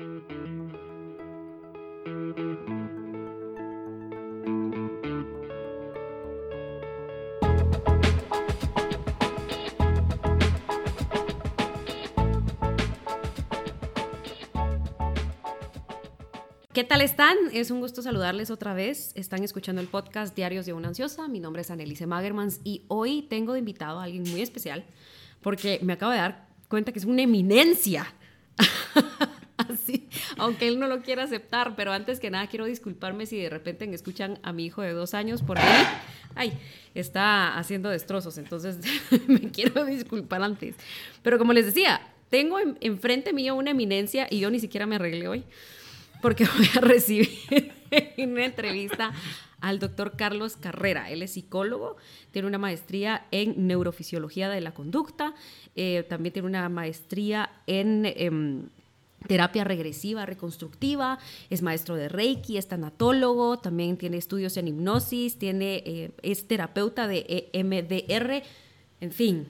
[0.00, 0.06] ¿Qué
[16.84, 17.36] tal están?
[17.52, 19.12] Es un gusto saludarles otra vez.
[19.16, 21.28] Están escuchando el podcast Diarios de una Ansiosa.
[21.28, 24.86] Mi nombre es Annelise Magermans y hoy tengo de invitado a alguien muy especial
[25.42, 28.14] porque me acabo de dar cuenta que es una eminencia.
[30.40, 33.86] Aunque él no lo quiera aceptar, pero antes que nada quiero disculparme si de repente
[33.86, 35.86] me escuchan a mi hijo de dos años por ahí.
[36.34, 36.52] Ay,
[36.94, 38.78] está haciendo destrozos, entonces
[39.28, 40.76] me quiero disculpar antes.
[41.22, 42.00] Pero como les decía,
[42.30, 45.44] tengo enfrente mío una eminencia y yo ni siquiera me arreglé hoy
[46.20, 47.28] porque voy a recibir
[48.18, 49.12] una entrevista
[49.60, 51.10] al doctor Carlos Carrera.
[51.10, 51.96] Él es psicólogo,
[52.30, 55.34] tiene una maestría en neurofisiología de la conducta,
[55.76, 58.06] eh, también tiene una maestría en...
[58.06, 58.68] Em,
[59.26, 61.18] terapia regresiva reconstructiva,
[61.50, 67.06] es maestro de Reiki, es tanatólogo, también tiene estudios en hipnosis, tiene, eh, es terapeuta
[67.06, 68.42] de EMDR,
[69.00, 69.46] en fin.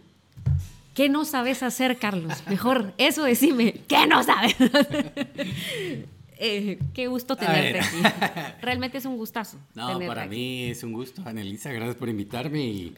[0.94, 2.42] ¿Qué no sabes hacer, Carlos?
[2.48, 4.56] Mejor eso decime, ¿qué no sabes?
[6.42, 7.96] Eh, qué gusto tenerte aquí.
[8.62, 9.58] Realmente es un gustazo.
[9.74, 11.70] No, para mí es un gusto, Anelisa.
[11.70, 12.94] Gracias por invitarme y,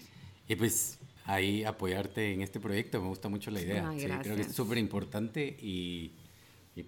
[0.57, 3.03] pues ahí apoyarte en este proyecto.
[3.03, 3.91] Me gusta mucho la idea.
[4.23, 6.13] creo que es súper importante y,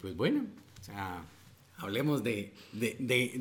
[0.01, 0.47] pues bueno,
[0.81, 1.25] o sea,
[1.77, 2.53] hablemos de,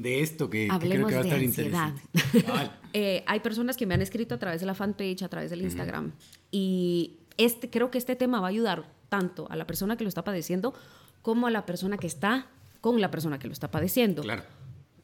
[0.04, 2.02] esto que, creo que va a estar interesante.
[2.96, 5.64] Eh, hay personas que me han escrito a través de la fanpage, a través del
[5.64, 6.12] Instagram
[6.52, 10.10] y este, creo que este tema va a ayudar tanto a la persona que lo
[10.10, 10.76] está padeciendo
[11.24, 12.46] como a la persona que está
[12.82, 14.22] con la persona que lo está padeciendo.
[14.22, 14.44] Claro.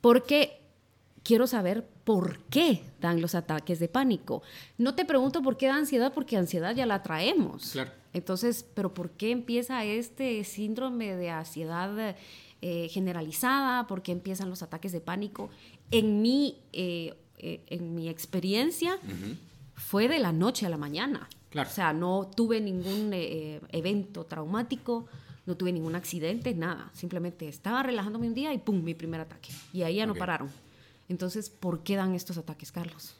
[0.02, 0.69] Porque
[1.24, 4.42] quiero saber por qué dan los ataques de pánico.
[4.78, 7.72] No te pregunto por qué da ansiedad, porque ansiedad ya la traemos.
[7.72, 7.92] Claro.
[8.14, 12.16] Entonces, pero ¿por qué empieza este síndrome de ansiedad
[12.62, 13.88] eh, generalizada?
[13.88, 15.50] ¿Por qué empiezan los ataques de pánico?
[15.92, 18.98] En mi, eh, eh, en mi experiencia,
[19.76, 21.30] fue de la noche a la mañana.
[21.52, 21.70] Claro.
[21.70, 25.08] O sea, no tuve ningún evento traumático
[25.50, 26.92] no tuve ningún accidente, nada.
[26.94, 28.84] Simplemente estaba relajándome un día y ¡pum!
[28.84, 29.50] mi primer ataque.
[29.74, 30.48] Y ahí ya no pararon.
[31.10, 33.16] Entonces, ¿por qué dan estos ataques, Carlos?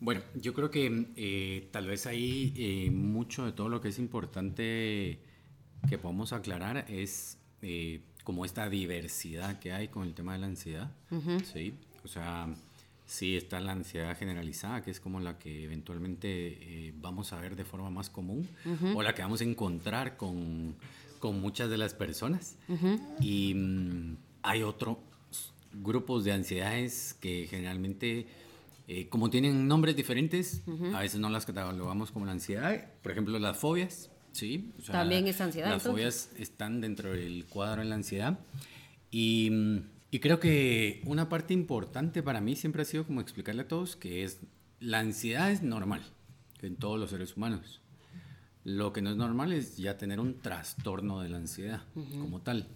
[0.00, 3.98] Bueno, yo creo que eh, tal vez ahí eh, mucho de todo lo que es
[3.98, 5.20] importante
[5.88, 10.46] que podamos aclarar es eh, como esta diversidad que hay con el tema de la
[10.46, 10.90] ansiedad.
[11.52, 11.74] ¿sí?
[12.04, 12.52] O sea,
[13.06, 17.64] sí está la ansiedad generalizada, que es como la que eventualmente vamos a ver de
[17.64, 18.48] forma más común,
[18.94, 20.76] o la que vamos a encontrar con
[21.24, 22.58] con muchas de las personas.
[23.18, 24.98] Y mm, hay otros
[25.74, 28.26] grupos de ansiedades que generalmente,
[28.88, 30.62] eh, como tienen nombres diferentes,
[30.94, 32.92] a veces no las catalogamos como la ansiedad.
[33.02, 34.72] Por ejemplo, las fobias, ¿sí?
[34.90, 35.70] También es ansiedad.
[35.70, 38.38] Las fobias están dentro del cuadro en la ansiedad.
[39.10, 39.50] Y,
[40.10, 43.96] y creo que una parte importante para mí siempre ha sido como explicarle a todos
[43.96, 44.40] que es
[44.80, 46.02] la ansiedad es normal
[46.60, 47.80] en todos los seres humanos.
[48.64, 52.68] Lo que no es normal es ya tener un trastorno de la ansiedad como tal.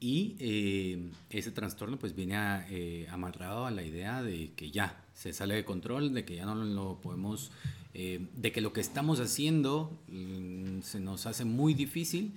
[0.00, 2.36] Y eh, ese trastorno pues viene
[2.70, 6.46] eh, amarrado a la idea de que ya se sale de control, de que ya
[6.46, 7.52] no lo podemos,
[7.92, 12.32] eh, de que lo que estamos haciendo mm, se nos hace muy difícil,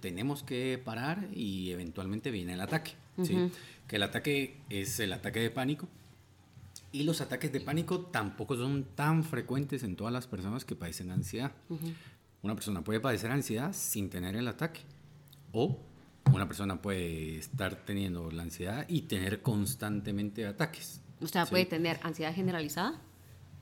[0.00, 2.94] tenemos que parar y eventualmente viene el ataque.
[3.86, 5.88] Que el ataque es el ataque de pánico,
[6.90, 11.10] y los ataques de pánico tampoco son tan frecuentes en todas las personas que padecen
[11.10, 11.52] ansiedad.
[12.42, 14.80] Una persona puede padecer ansiedad sin tener el ataque.
[15.52, 15.78] O
[16.32, 21.00] una persona puede estar teniendo la ansiedad y tener constantemente ataques.
[21.20, 23.00] O sea, puede tener ansiedad generalizada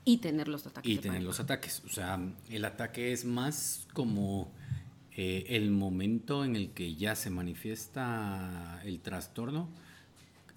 [0.05, 0.91] y tener los ataques.
[0.91, 1.81] Y tener los ataques.
[1.85, 2.19] O sea,
[2.49, 4.51] el ataque es más como
[5.11, 9.69] eh, el momento en el que ya se manifiesta el trastorno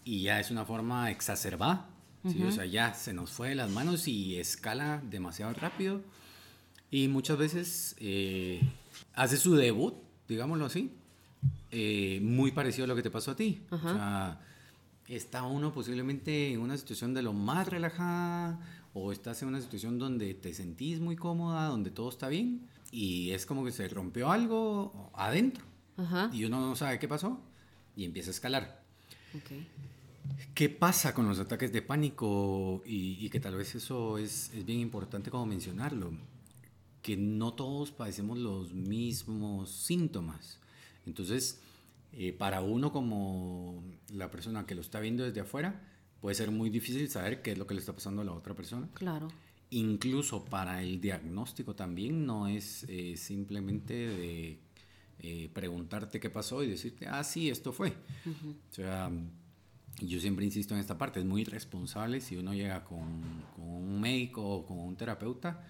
[0.04, 1.88] y ya es una forma exacerbada
[2.28, 2.42] ¿sí?
[2.42, 6.03] O sea, ya se nos fue de las manos y escala demasiado rápido.
[6.91, 8.60] Y muchas veces eh,
[9.15, 9.94] hace su debut,
[10.28, 10.92] digámoslo así,
[11.71, 13.63] eh, muy parecido a lo que te pasó a ti.
[13.71, 14.41] O sea,
[15.09, 18.60] está uno posiblemente en una situación de lo más relajada
[18.95, 23.31] o estás en una situación donde te sentís muy cómoda, donde todo está bien y
[23.31, 25.65] es como que se rompió algo adentro
[26.33, 27.41] y uno no sabe qué pasó
[27.95, 28.83] y empieza a escalar.
[29.37, 29.66] Okay.
[30.54, 32.83] ¿Qué pasa con los ataques de pánico?
[32.87, 36.13] Y, que tal vez eso es, es, bien importante como mencionarlo,
[37.03, 40.59] que no todos padecemos los mismos síntomas.
[41.10, 41.60] Entonces,
[42.12, 45.83] eh, para uno como la persona que lo está viendo desde afuera,
[46.21, 48.54] puede ser muy difícil saber qué es lo que le está pasando a la otra
[48.54, 48.89] persona.
[48.95, 49.27] Claro.
[49.71, 54.59] Incluso para el diagnóstico también no es eh, simplemente de
[55.18, 57.92] eh, preguntarte qué pasó y decirte, ah, sí, esto fue.
[58.71, 59.10] O sea,
[60.01, 63.21] yo siempre insisto en esta parte, es muy responsable si uno llega con,
[63.56, 65.65] con un médico o con un terapeuta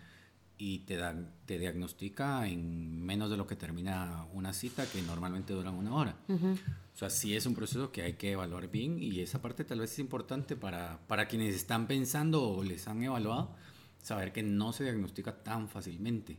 [0.60, 1.14] y te, da,
[1.46, 6.16] te diagnostica en menos de lo que termina una cita, que normalmente duran una hora.
[6.28, 9.80] O sea, sí es un proceso que hay que evaluar bien y esa parte tal
[9.80, 13.56] vez es importante para, para quienes están pensando o les han evaluado,
[14.02, 16.36] saber que no se diagnostica tan fácilmente.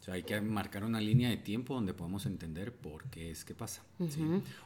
[0.00, 3.44] O sea, hay que marcar una línea de tiempo donde podemos entender por qué es
[3.44, 3.82] que pasa.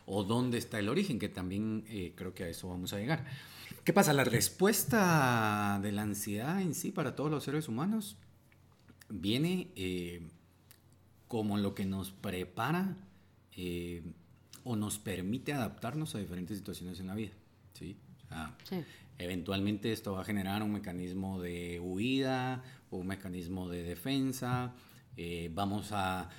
[0.06, 3.25] O dónde está el origen, que también eh, creo que a eso vamos a llegar.
[3.82, 4.12] ¿Qué pasa?
[4.12, 8.16] La respuesta de la ansiedad en sí para todos los seres humanos
[9.12, 10.23] viene eh,
[11.29, 12.97] como lo que nos prepara
[13.56, 14.03] eh,
[14.64, 17.32] o nos permite adaptarnos a diferentes situaciones en la vida.
[17.75, 17.97] ¿sí?
[19.19, 24.75] Eventualmente esto va a generar un mecanismo de huida o un mecanismo de defensa.
[25.17, 26.31] Eh, vamos a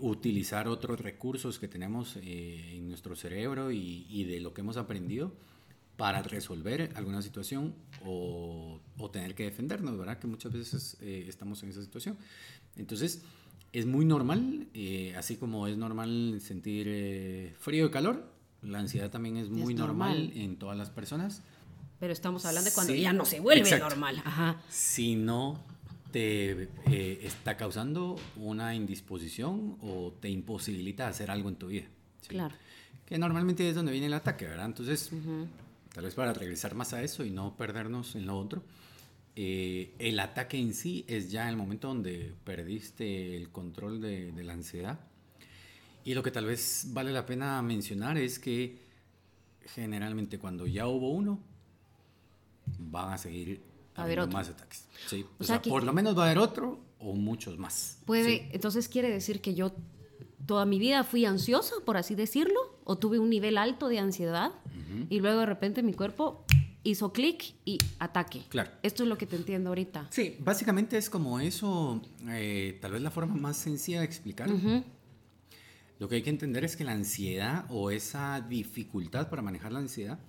[0.00, 5.34] utilizar otros recursos que tenemos en nuestro cerebro y, y de lo que hemos aprendido
[5.96, 10.18] para resolver alguna situación o, o, tener que defendernos, ¿verdad?
[10.18, 12.18] Que muchas veces eh, estamos en esa situación.
[12.76, 13.22] Entonces,
[13.72, 18.30] es muy normal, eh, así como es normal sentir eh, frío y calor,
[18.62, 20.32] la ansiedad también es muy normal.
[20.34, 21.42] en todas las personas.
[21.98, 24.20] Pero estamos hablando de cuando ya no se vuelve normal.
[24.24, 24.60] Ajá.
[24.68, 25.64] Si no
[26.12, 26.68] te
[27.26, 31.86] está causando una indisposición o te imposibilita hacer algo en tu vida.
[32.28, 32.54] Claro.
[33.06, 34.66] Que normalmente es donde viene el ataque, ¿verdad?
[34.66, 35.10] Entonces,
[35.96, 38.62] tal vez para regresar más a eso y no perdernos en lo otro,
[39.34, 44.52] eh, el ataque en sí es ya el momento donde perdiste el control de, la
[44.52, 45.00] ansiedad.
[46.04, 48.78] Y lo que tal vez vale la pena mencionar es que
[49.74, 51.40] generalmente cuando ya hubo uno,
[52.78, 53.62] van a seguir
[53.94, 54.84] habiendo más ataques.
[55.06, 55.24] Sí.
[55.38, 58.00] O, sea, por lo menos va a haber otro o muchos más.
[58.04, 59.72] Puede, entonces quiere decir que yo
[60.44, 64.52] toda mi vida fui ansiosa, por así decirlo, o tuve un nivel alto de ansiedad
[65.10, 66.46] y luego de repente mi cuerpo
[66.84, 68.44] hizo clic y ataque.
[68.48, 68.70] Claro.
[68.82, 70.06] Esto es lo que te entiendo ahorita.
[70.10, 74.48] Sí, básicamente es como eso, eh, tal vez la forma más sencilla de explicar.
[75.98, 79.80] Lo que hay que entender es que la ansiedad o esa dificultad para manejar la
[79.80, 80.20] ansiedad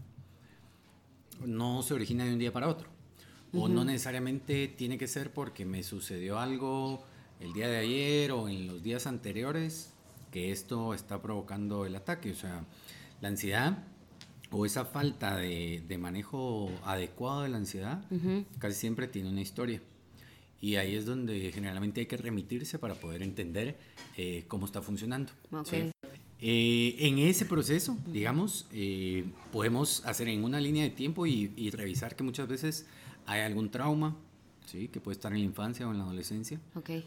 [1.45, 2.89] no se origina de un día para otro.
[3.53, 7.05] O no necesariamente tiene que ser porque me sucedió algo
[7.39, 9.93] el día de ayer o en los días anteriores
[10.31, 12.31] que esto está provocando el ataque.
[12.31, 12.65] O sea,
[13.21, 13.83] la ansiedad
[14.51, 18.03] o esa falta de, manejo adecuado de la ansiedad
[18.59, 19.81] casi siempre tiene una historia.
[20.59, 23.77] Y ahí es donde generalmente hay que remitirse para poder entender
[24.15, 25.31] eh, cómo está funcionando.
[26.39, 31.71] Eh, en ese proceso, digamos, eh, podemos hacer en una línea de tiempo y, y,
[31.71, 32.85] revisar que muchas veces
[33.25, 34.15] hay algún trauma,
[34.65, 34.87] ¿sí?
[34.87, 36.59] que puede estar en la infancia o en la adolescencia.
[36.75, 37.03] Okay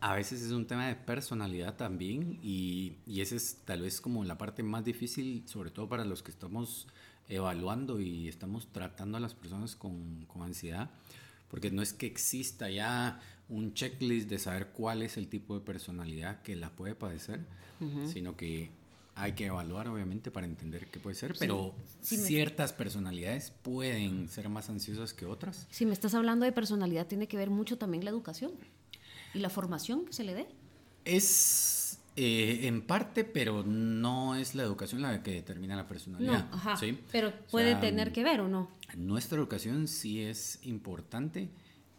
[0.00, 4.24] a veces es un tema de personalidad también y, y esa es tal vez como
[4.24, 6.86] la parte más difícil, sobre todo para los que estamos
[7.28, 10.90] evaluando y estamos tratando a las personas con, con ansiedad,
[11.48, 15.60] porque no es que exista ya un checklist de saber cuál es el tipo de
[15.60, 17.40] personalidad que la puede padecer,
[18.06, 18.70] sino que
[19.14, 24.68] hay que evaluar obviamente para entender qué puede ser, pero ciertas personalidades pueden ser más
[24.68, 25.66] ansiosas que otras.
[25.70, 28.52] Si me estás hablando de personalidad, tiene que ver mucho también la educación
[29.34, 30.48] y la formación que se le dé?
[31.04, 31.80] Es
[32.16, 36.50] eh, en parte, pero no es la educación la que determina la personalidad.
[36.50, 36.78] No, ajá,
[37.12, 38.68] Pero puede tener que ver o no.
[38.96, 41.48] Nuestra educación sí es importante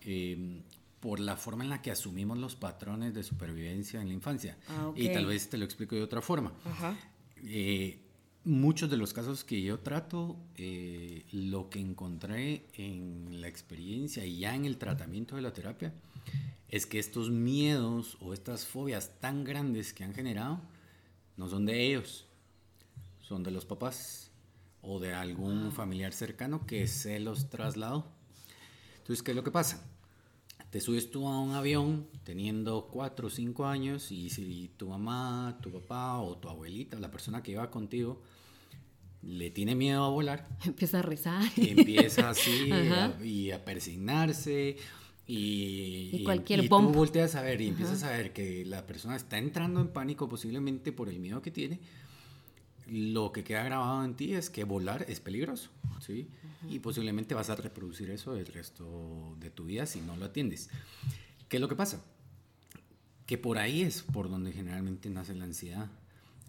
[0.02, 0.62] eh,
[1.00, 4.58] por la forma en la que asumimos los patrones de supervivencia en la infancia.
[4.68, 6.54] Ah, y tal vez te lo explico de otra forma.
[6.66, 6.96] Ajá.
[7.46, 8.00] Eh,
[8.44, 10.38] muchos de los casos que yo trato,
[11.32, 15.94] lo que encontré en la experiencia y ya en el tratamiento de la terapia,
[16.72, 20.62] es que estos miedos o estas fobias tan grandes que han generado
[21.36, 22.26] no son de ellos,
[23.20, 24.32] son de los papás
[24.82, 28.06] o de algún familiar cercano que se los trasladó.
[29.00, 29.86] Entonces, ¿qué es lo que pasa?
[30.70, 35.60] Te subes tú a un avión teniendo 4 o 5 años y si tu mamá,
[35.62, 38.22] tu papá o tu abuelita, la persona que iba contigo,
[39.22, 40.48] le tiene miedo a volar.
[40.66, 41.44] Empieza a rezar.
[41.58, 42.70] Empieza así
[43.24, 44.78] y a persignarse
[45.34, 49.16] y, y, cualquier y, tú volteas a ver y empiezas a ver que la persona
[49.16, 51.80] está entrando en pánico posiblemente por el miedo que tiene,
[52.86, 55.70] lo que queda grabado en ti es que volar es peligroso,
[56.02, 56.28] ¿sí?
[56.70, 60.70] Y posiblemente vas a reproducir eso el resto de tu vida si no lo atiendes.
[61.48, 62.04] ¿Qué es lo que pasa?
[63.26, 65.90] Que por ahí es por donde generalmente nace la ansiedad.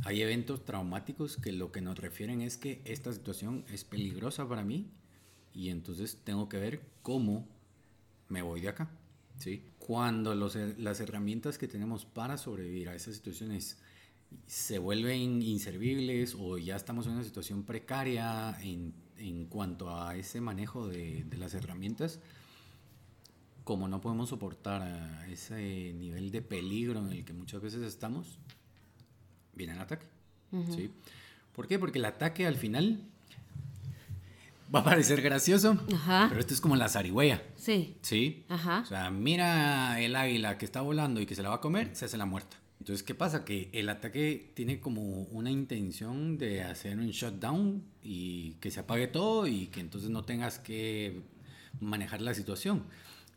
[0.05, 4.65] Hay eventos traumáticos que lo que nos refieren es que esta situación es peligrosa para
[4.65, 4.91] mí
[5.55, 7.47] y entonces tengo que ver cómo
[8.33, 8.89] me voy de acá.
[9.39, 9.63] ¿sí?
[9.79, 13.79] Cuando los, las herramientas que tenemos para sobrevivir a esas situaciones
[14.47, 20.41] se vuelven inservibles o ya estamos en una situación precaria en, en cuanto a ese
[20.41, 22.19] manejo de, de, las herramientas,
[23.63, 28.39] como no podemos soportar ese nivel de peligro en el que muchas veces estamos,
[29.55, 30.07] viene el ataque.
[30.75, 30.91] ¿sí?
[31.55, 31.79] ¿Por qué?
[31.79, 33.03] Porque el ataque al final
[34.75, 35.79] va a parecer gracioso,
[36.29, 37.43] pero esto es como la zarigüeya.
[37.57, 37.97] Sí.
[38.03, 38.45] ¿Sí?
[38.49, 38.81] Ajá.
[38.81, 41.91] O sea, mira el águila que está volando y que se la va a comer,
[41.95, 42.57] se hace la muerta.
[42.81, 43.45] Entonces, ¿qué pasa?
[43.45, 49.07] Que el ataque tiene como una intención de hacer un shutdown y que se apague
[49.07, 51.23] todo y que entonces no tengas que
[51.81, 52.85] manejar la situación.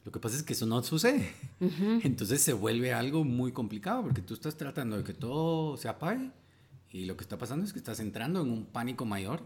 [0.03, 1.33] Lo que pasa es que eso no sucede.
[2.03, 6.29] Entonces se vuelve algo muy complicado porque tú estás tratando de que todo se apague
[6.95, 9.43] y lo que está pasando es que estás entrando en un pánico mayor.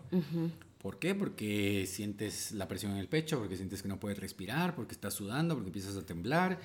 [0.77, 1.15] ¿Por qué?
[1.15, 5.15] Porque sientes la presión en el pecho, porque sientes que no puedes respirar, porque estás
[5.15, 6.59] sudando, porque empiezas a temblar.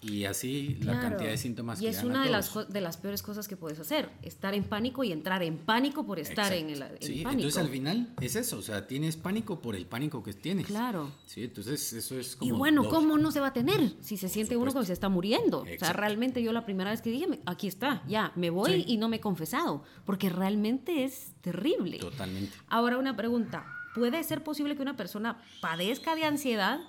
[0.00, 3.20] Y así la cantidad de síntomas y que es una de las, de las peores
[3.20, 6.82] cosas que puedes hacer, estar en pánico y entrar en pánico por estar en el
[6.82, 7.30] en sí, pánico.
[7.30, 10.66] Entonces al final es eso, o sea, tienes pánico por el pánico que tienes.
[10.66, 11.10] Claro.
[11.26, 12.54] Sí, entonces eso es como...
[12.54, 15.08] Y bueno, ¿cómo no se va a tener si se siente uno como se está
[15.08, 15.62] muriendo?
[15.62, 18.98] O sea, realmente yo la primera vez que dije, aquí está, ya, me voy y
[18.98, 21.98] no me he confesado, porque realmente es terrible.
[21.98, 22.56] Totalmente.
[22.68, 26.80] Ahora una pregunta, ¿puede ser posible que una persona padezca de ansiedad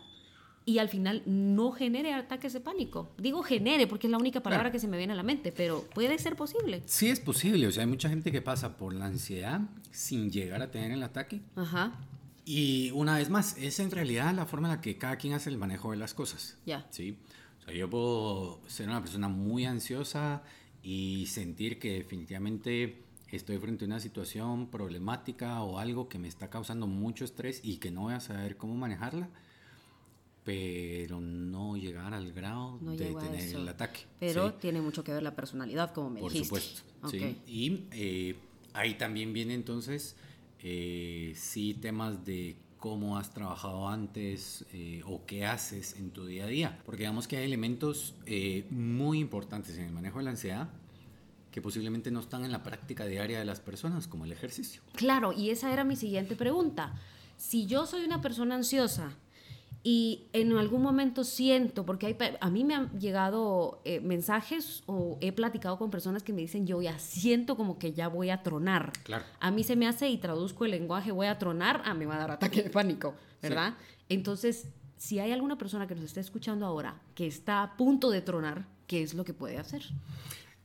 [0.70, 3.10] y al final no genere ataques de pánico.
[3.18, 5.84] Digo genere porque es la única palabra que se me viene a la mente, pero
[5.96, 6.84] puede ser posible.
[6.86, 10.62] Sí es posible, o sea, hay mucha gente que pasa por la ansiedad sin llegar
[10.62, 11.42] a tener el ataque.
[11.56, 12.00] Ajá.
[12.46, 15.50] Y una vez más, es en realidad la forma en la que cada quien hace
[15.50, 16.56] el manejo de las cosas.
[16.68, 16.86] Ya.
[16.92, 17.18] Sí.
[17.62, 20.44] O sea, yo puedo ser una persona muy ansiosa
[20.84, 26.52] y sentir que definitivamente estoy frente a una situación problemática o algo que me está
[26.52, 29.30] causando mucho estrés y que no voy a saber cómo manejarla
[30.50, 34.00] pero no llegar al grado de tener el ataque.
[34.20, 36.50] Pero tiene mucho que ver la personalidad, como me Por dijiste.
[36.50, 37.38] Por supuesto, sí.
[37.46, 38.36] Y eh,
[38.74, 40.16] ahí también viene entonces,
[40.64, 46.46] eh, sí, temas de cómo has trabajado antes eh, o qué haces en tu día
[46.46, 46.82] a día.
[46.84, 48.16] Porque digamos que hay elementos
[48.72, 50.70] muy importantes en el manejo de la ansiedad
[51.52, 54.82] que posiblemente no están en la práctica diaria de las personas, como el ejercicio.
[54.94, 56.96] Claro, y esa era mi siguiente pregunta.
[57.38, 59.14] Si yo soy una persona ansiosa,
[59.82, 65.18] y en algún momento siento, porque hay, a mí me han llegado eh, mensajes o
[65.22, 68.44] he platicado con personas que me dicen, yo ya siento como que ya voy a
[68.44, 68.92] tronar.
[69.04, 69.24] Claro.
[69.40, 72.08] A mí se me hace y traduzco el lenguaje, voy a tronar, a mí me
[72.08, 73.76] va a dar ataque de pánico, ¿verdad?
[74.10, 74.68] Entonces,
[74.98, 78.68] si hay alguna persona que nos está escuchando ahora que está a punto de tronar,
[78.86, 79.84] ¿qué es lo que puede hacer?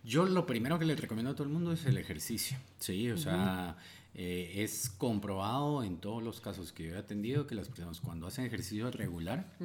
[0.02, 3.10] Yo lo primero que le recomiendo a todo el mundo es el ejercicio, ¿sí?
[3.10, 3.76] O sea,
[4.16, 8.28] eh, es comprobado en todos los casos que yo he atendido que las personas cuando
[8.28, 9.56] hacen ejercicio regular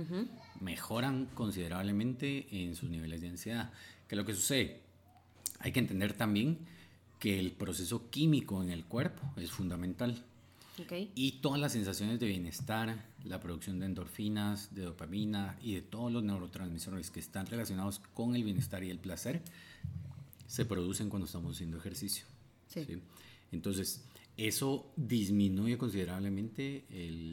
[0.60, 3.72] mejoran considerablemente en sus niveles de ansiedad.
[4.08, 4.82] ¿Qué es lo que sucede?
[5.60, 6.58] Hay que entender también
[7.20, 10.24] que el proceso químico en el cuerpo es fundamental.
[11.14, 16.10] Y todas las sensaciones de bienestar, la producción de endorfinas, de dopamina y de todos
[16.10, 19.42] los neurotransmisores que están relacionados con el bienestar y el placer
[20.48, 22.26] se producen cuando estamos haciendo ejercicio.
[22.70, 23.02] ¿sí?
[23.52, 24.06] Entonces,
[24.48, 26.86] eso disminuye considerablemente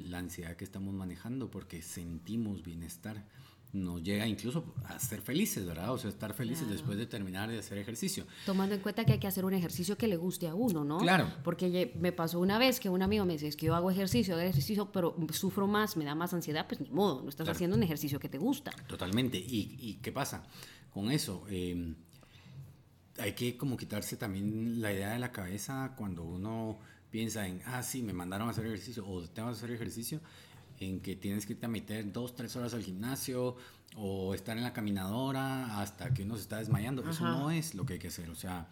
[0.08, 3.24] la ansiedad que estamos manejando porque sentimos bienestar.
[3.72, 5.92] Nos llega incluso a ser felices, ¿verdad?
[5.92, 8.24] O sea, estar felices después de terminar de hacer ejercicio.
[8.46, 10.98] Tomando en cuenta que hay que hacer un ejercicio que le guste a uno, ¿no?
[10.98, 11.30] Claro.
[11.44, 14.34] Porque me pasó una vez que un amigo me dice, es que yo hago ejercicio,
[14.34, 17.76] hago ejercicio, pero sufro más, me da más ansiedad, pues ni modo, no estás haciendo
[17.76, 18.70] un ejercicio que te gusta.
[18.86, 19.36] Totalmente.
[19.36, 20.44] ¿Y, y qué pasa
[20.90, 21.44] con eso?
[21.50, 21.94] Eh,
[23.18, 26.78] hay que como quitarse también la idea de la cabeza cuando uno
[27.16, 30.20] piensa en, ah, sí, me mandaron a hacer ejercicio o tengo que hacer ejercicio,
[30.80, 33.56] en que tienes que irte a meter dos, tres horas al gimnasio
[33.96, 37.08] o estar en la caminadora hasta que uno se está desmayando.
[37.08, 38.28] Eso no es lo que hay que hacer.
[38.28, 38.68] O sea,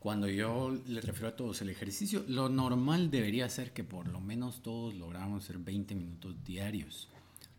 [0.00, 4.20] cuando yo le refiero a todos el ejercicio, lo normal debería ser que por lo
[4.20, 7.08] menos todos lográramos hacer 20 minutos diarios,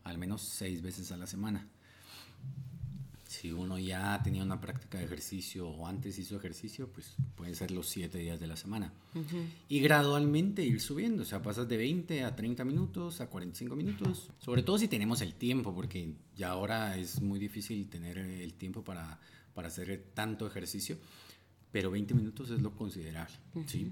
[0.03, 1.69] al menos seis veces a la semana
[3.41, 7.71] si uno ya tenía una práctica de ejercicio o antes hizo ejercicio, pues pueden ser
[7.71, 8.93] los siete días de la semana.
[9.67, 14.29] Y gradualmente ir subiendo, o sea, pasas de 20 a 30 minutos, a 45 minutos,
[14.37, 18.83] sobre todo si tenemos el tiempo, porque ya ahora es muy difícil tener el tiempo
[18.83, 19.19] para,
[19.55, 20.99] para hacer tanto ejercicio,
[21.71, 23.91] pero 20 minutos es lo considerable, ¿sí?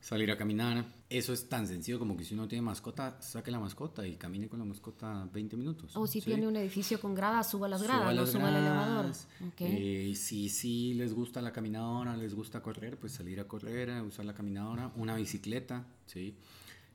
[0.00, 0.84] Salir a caminar.
[1.10, 4.48] Eso es tan sencillo como que si uno tiene mascota, saque la mascota y camine
[4.48, 5.96] con la mascota 20 minutos.
[5.96, 9.12] O si tiene un edificio con gradas, suba las gradas, no suba el elevador.
[9.52, 10.10] Okay.
[10.10, 14.24] Eh, si, si les gusta la caminadora, les gusta correr, pues salir a correr, usar
[14.24, 16.36] la caminadora, una bicicleta, ¿sí?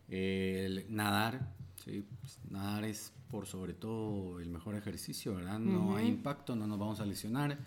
[0.08, 2.06] El nadar, ¿sí?
[2.20, 5.58] Pues, nadar es por sobre todo el mejor ejercicio, ¿verdad?
[5.58, 7.58] No hay impacto, no nos vamos a lesionar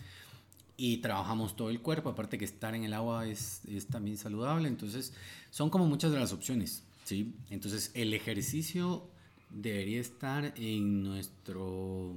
[0.76, 4.68] y trabajamos todo el cuerpo, aparte que estar en el agua es, es, también saludable,
[4.68, 5.12] entonces
[5.50, 7.34] son como muchas de las opciones, ¿sí?
[7.50, 9.08] Entonces el ejercicio
[9.50, 12.14] debería estar en nuestro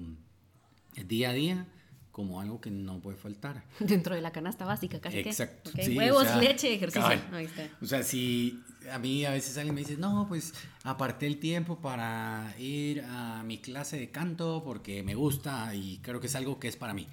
[1.08, 1.68] día a día
[2.12, 3.64] como algo que no puede faltar.
[3.80, 5.72] Dentro de la canasta básica, casi Exacto.
[5.74, 5.96] Que.
[5.96, 7.22] Huevos, leche, ejercicio.
[7.32, 7.70] Ahí está.
[7.82, 8.62] O sea, si
[8.92, 13.44] a mí a veces alguien me dice, no, pues aparté el tiempo para ir a
[13.44, 16.94] mi clase de canto porque me gusta y creo que es algo que es para
[16.94, 17.08] mí.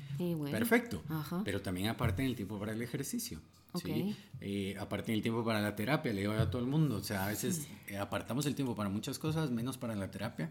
[0.50, 1.02] Perfecto.
[1.44, 3.40] Pero también aparten el tiempo para el ejercicio.
[3.74, 4.16] ¿sí?
[4.40, 6.96] Eh, aparten el tiempo para la terapia, le digo a todo el mundo.
[6.96, 10.50] O sea, a veces eh, apartamos el tiempo para muchas cosas, menos para la terapia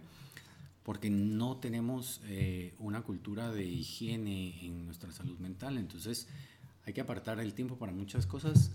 [0.86, 5.80] porque no tenemos eh, una cultura de higiene en nuestra salud mental.
[5.80, 6.28] Entonces
[6.86, 8.72] hay que apartar el tiempo para muchas cosas.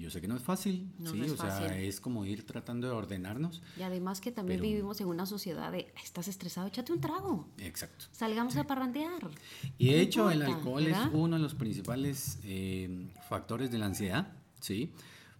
[0.00, 3.62] Yo sé que no es fácil, sí, o sea, es como ir tratando de ordenarnos.
[3.78, 7.48] Y además que también vivimos en una sociedad de, estás estresado, échate un trago.
[7.58, 8.06] Exacto.
[8.10, 9.30] Salgamos a parrandear.
[9.78, 14.32] Y de hecho el alcohol es uno de los principales eh, factores de la ansiedad,
[14.60, 14.92] ¿sí?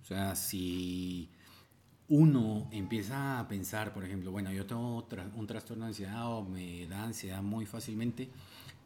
[0.03, 1.31] O sea, si
[2.09, 6.87] uno empieza a pensar, por ejemplo, bueno, yo tengo un trastorno de ansiedad o me
[6.87, 8.29] da ansiedad muy fácilmente,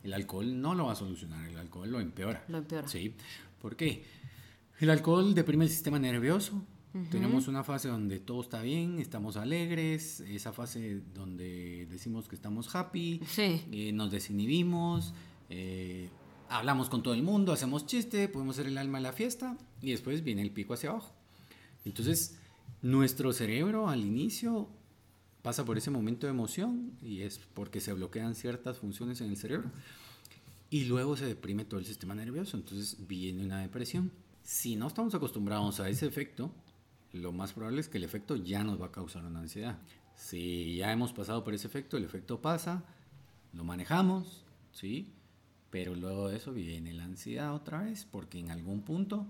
[0.03, 2.45] el alcohol no lo va a solucionar, el alcohol lo empeora.
[2.49, 2.87] Lo empeora.
[2.87, 3.15] Sí.
[3.63, 4.05] ¿Por qué?
[4.81, 6.65] El alcohol deprime el sistema nervioso.
[7.11, 12.73] Tenemos una fase donde todo está bien, estamos alegres, esa fase donde decimos que estamos
[12.73, 15.13] happy, eh, nos desinhibimos,
[15.51, 16.09] eh,
[16.49, 19.91] hablamos con todo el mundo, hacemos chiste, podemos ser el alma de la fiesta y
[19.91, 21.13] después viene el pico hacia abajo.
[21.85, 22.37] Entonces,
[22.81, 24.69] nuestro cerebro al inicio
[25.43, 29.37] pasa por ese momento de emoción y es porque se bloquean ciertas funciones en el
[29.37, 29.69] cerebro
[30.71, 34.13] y luego se deprime todo el sistema nervioso, entonces viene una depresión.
[34.45, 36.53] Si no estamos acostumbrados a ese efecto,
[37.15, 39.79] lo más probable es que el efecto ya nos va a causar una ansiedad.
[40.15, 42.85] Si ya hemos pasado por ese efecto, el efecto pasa,
[43.55, 45.15] lo manejamos, ¿sí?
[45.71, 49.27] Pero luego de eso viene la ansiedad otra vez, porque en algún punto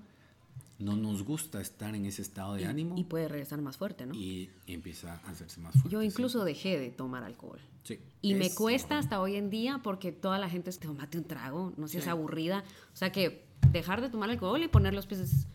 [0.81, 2.97] no nos gusta estar en ese estado de ánimo.
[2.99, 4.15] Y puede regresar más fuerte, ¿no?
[4.15, 5.91] Y, empieza a hacerse más fuerte.
[5.91, 7.61] Yo incluso dejé de tomar alcohol.
[7.85, 8.01] Sí.
[8.21, 11.73] Y me cuesta hasta hoy en día porque toda la gente es, tomate un trago,
[11.77, 12.65] no seas aburrida.
[12.93, 15.47] O sea que dejar de tomar alcohol y poner los pies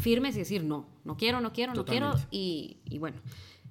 [0.00, 2.14] firmes y decir, no, no quiero, no quiero, no quiero.
[2.30, 3.18] Y, bueno,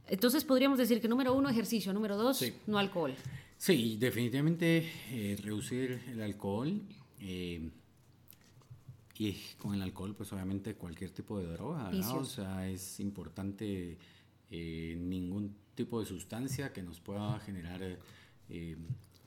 [0.08, 1.94] entonces podríamos decir que número uno, ejercicio.
[1.94, 3.14] Número dos, no alcohol.
[3.58, 6.82] Sí, definitivamente eh, reducir el alcohol.
[7.20, 7.70] Eh,
[9.18, 13.98] y con el alcohol, pues obviamente cualquier tipo de droga, o sea, es importante
[14.52, 17.82] eh, ningún tipo de sustancia que nos pueda generar
[18.50, 18.78] eh,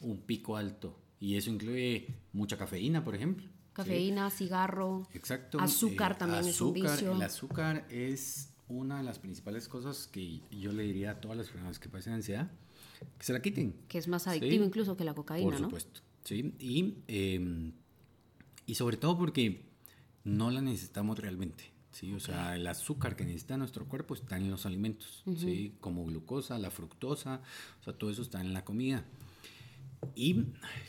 [0.00, 0.98] un pico alto.
[1.20, 3.46] Y eso incluye mucha cafeína, por ejemplo.
[3.84, 5.06] Cafeína, cigarro.
[5.14, 5.60] Exacto.
[5.60, 7.12] Azúcar eh, también es un vicio.
[7.12, 11.48] El azúcar es una de las principales cosas que yo le diría a todas las
[11.48, 12.50] personas que padecen ansiedad,
[13.18, 13.74] que se la quiten.
[13.88, 15.70] Que es más adictivo incluso que la cocaína, ¿no?
[15.70, 16.54] Por supuesto, sí.
[16.58, 17.72] Y, em,
[18.66, 19.64] y sobre todo porque
[20.24, 21.72] no la necesitamos realmente.
[21.92, 22.12] ¿sí?
[22.14, 25.74] O sea, el azúcar que necesita nuestro cuerpo está en los alimentos, ¿sí?
[25.80, 27.40] como glucosa, la fructosa,
[27.80, 29.04] o sea, todo eso está en la comida.
[30.14, 30.46] Y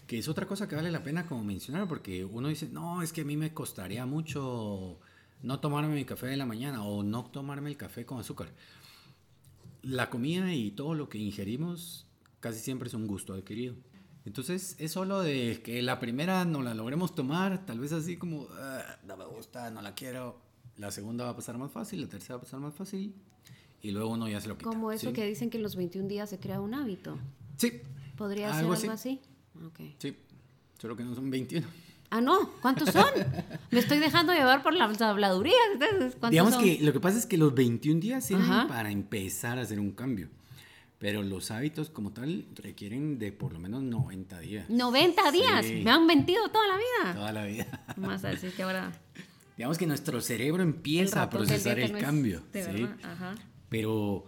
[0.07, 3.13] que es otra cosa que vale la pena como mencionar, porque uno dice, no, es
[3.13, 4.99] que a mí me costaría mucho
[5.41, 8.49] no tomarme mi café de la mañana o no tomarme el café con azúcar.
[9.81, 12.05] La comida y todo lo que ingerimos
[12.39, 13.75] casi siempre es un gusto adquirido.
[14.25, 18.47] Entonces es solo de que la primera no la logremos tomar, tal vez así como,
[18.57, 20.41] ah, no me gusta, no la quiero.
[20.77, 23.13] La segunda va a pasar más fácil, la tercera va a pasar más fácil
[23.81, 24.69] y luego uno ya se lo quita.
[24.69, 27.17] Como eso que dicen que en los 21 días se crea un hábito.
[27.57, 27.81] Sí.
[28.19, 29.21] ¿Podría ser algo así?
[29.97, 30.15] Sí,
[30.77, 31.65] solo que no son 21.
[32.09, 33.05] Ah, no, ¿cuántos son?
[33.71, 35.55] Me estoy dejando llevar por la habladuría.
[36.29, 39.79] Digamos que lo que pasa es que los 21 días sirven para empezar a hacer
[39.79, 40.27] un cambio.
[40.97, 44.69] Pero los hábitos como tal requieren de por lo menos 90 días.
[44.69, 47.13] 90 días, me han mentido toda la vida.
[47.15, 47.85] Toda la vida.
[47.95, 48.91] Más así que ahora...
[49.55, 52.43] Digamos que nuestro cerebro empieza a procesar el cambio.
[52.51, 52.85] ¿sí?
[53.01, 53.35] Ajá.
[53.69, 54.25] Pero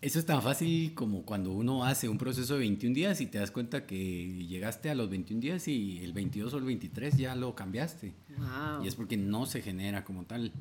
[0.00, 3.38] eso es tan fácil como cuando uno hace un proceso de 21 días y te
[3.38, 7.34] das cuenta que llegaste a los 21 días y el 22 o el 23 ya
[7.34, 8.14] lo cambiaste.
[8.36, 8.84] Wow.
[8.84, 10.52] Y es porque no se genera como tal.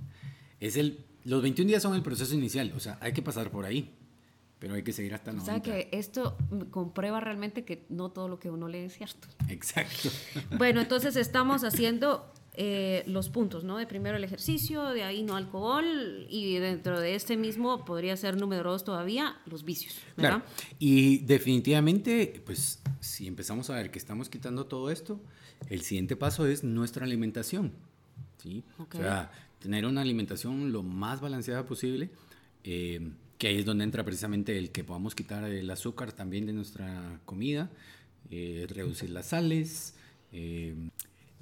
[0.60, 3.66] Es el, los 21 días son el proceso inicial, o sea, hay que pasar por
[3.66, 3.94] ahí.
[4.60, 5.44] Pero hay que seguir hasta 90.
[5.44, 6.36] O sea que esto
[6.72, 9.28] comprueba realmente que no todo lo que uno lee es cierto.
[9.50, 10.10] Exacto.
[10.58, 13.78] Bueno, entonces estamos haciendo eh, los puntos, ¿no?
[13.78, 18.36] De primero el ejercicio, de ahí no alcohol y dentro de este mismo podría ser
[18.36, 20.00] número dos todavía los vicios.
[20.16, 20.44] ¿verdad?
[20.44, 20.44] Claro.
[20.80, 25.20] Y definitivamente, pues si empezamos a ver que estamos quitando todo esto,
[25.70, 27.74] el siguiente paso es nuestra alimentación.
[28.42, 28.64] ¿sí?
[28.80, 32.10] O sea, tener una alimentación lo más balanceada posible.
[32.64, 36.54] Eh, que ahí es donde entra precisamente el que podamos quitar el azúcar también de
[36.54, 37.70] nuestra comida,
[38.32, 39.94] eh, reducir las sales,
[40.32, 40.74] eh,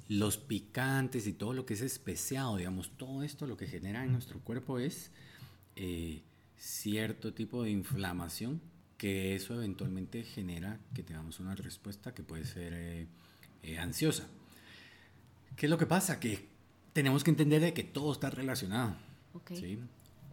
[0.08, 4.12] los picantes y todo lo que es especiado, digamos, todo esto lo que genera en
[4.12, 5.10] nuestro cuerpo es
[5.74, 6.22] eh,
[6.56, 8.60] cierto tipo de inflamación
[8.96, 13.06] que eso eventualmente genera que tengamos una respuesta que puede ser
[13.78, 14.26] ansiosa.
[15.56, 16.18] ¿Qué es lo que pasa?
[16.18, 16.48] Que
[16.92, 18.96] tenemos que entender de que todo está relacionado.
[19.54, 19.78] ¿sí?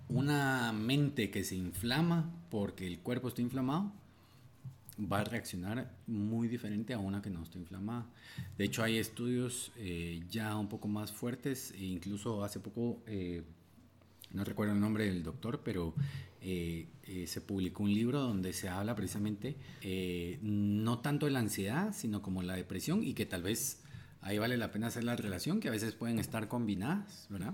[0.07, 3.91] Una mente que se inflama porque el cuerpo está inflamado
[4.99, 8.05] va a reaccionar muy diferente a una que no está inflamada.
[8.57, 13.43] De hecho, hay estudios eh, ya un poco más fuertes, e incluso hace poco, eh,
[14.31, 15.93] no recuerdo el nombre del doctor, pero
[16.41, 16.87] eh,
[17.27, 19.55] se publicó un libro donde se habla precisamente
[20.41, 23.81] no tanto de la ansiedad, sino como la depresión y que tal vez
[24.21, 27.53] ahí vale la pena hacer la relación, que a veces pueden estar combinadas, ¿verdad?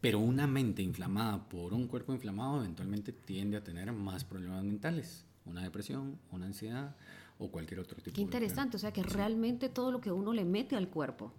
[0.00, 5.25] pero una mente inflamada por un cuerpo inflamado eventualmente tiende a tener más problemas mentales
[5.46, 6.96] una depresión, una ansiedad
[7.38, 10.44] o cualquier otro tipo Qué interesante, o sea que realmente todo lo que uno le
[10.44, 11.32] mete al cuerpo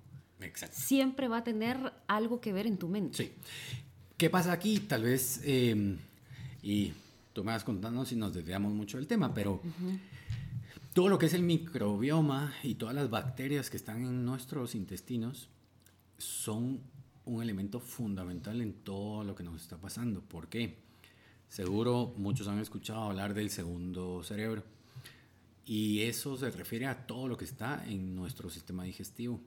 [0.71, 3.17] siempre va a tener algo que ver en tu mente.
[3.17, 3.31] Sí.
[4.17, 4.79] ¿Qué pasa aquí?
[4.79, 5.97] Tal vez, em,
[6.61, 6.93] y
[7.33, 9.61] tú me vas contando si nos desviamos mucho del tema, pero
[10.93, 15.49] todo lo que es el microbioma y todas las bacterias que están en nuestros intestinos
[16.17, 16.81] son
[17.25, 20.21] un elemento fundamental en todo lo que nos está pasando.
[20.21, 20.86] ¿Por qué?
[21.49, 24.63] Seguro muchos han escuchado hablar del segundo cerebro.
[25.65, 29.41] Y eso se refiere a todo lo que está en nuestro sistema digestivo.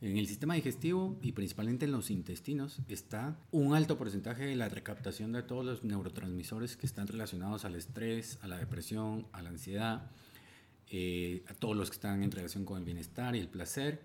[0.00, 4.68] En el sistema digestivo y principalmente en los intestinos está un alto porcentaje de la
[4.68, 9.50] recaptación de todos los neurotransmisores que están relacionados al estrés, a la depresión, a la
[9.50, 10.10] ansiedad,
[10.90, 14.02] eh, a todos los que están en relación con el bienestar y el placer,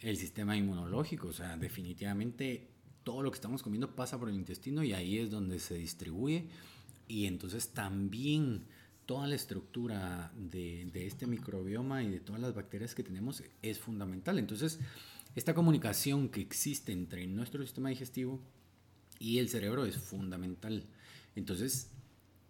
[0.00, 2.73] el sistema inmunológico, o sea, definitivamente
[3.04, 6.48] todo lo que estamos comiendo pasa por el intestino y ahí es donde se distribuye.
[7.06, 8.64] Y entonces también
[9.06, 14.38] toda la estructura de, este microbioma y de todas las bacterias que tenemos es fundamental.
[14.38, 14.80] Entonces,
[15.34, 18.40] esta comunicación que existe entre nuestro sistema digestivo
[19.18, 20.84] y el cerebro es fundamental.
[21.36, 21.90] Entonces,